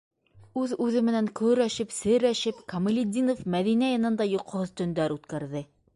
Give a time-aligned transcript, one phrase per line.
[0.61, 5.67] Үҙ-үҙе менән көрәшеп-серәшеп, Камалетдинов Мәҙинә янында йоҡоһоҙ төндәр үткәрҙе...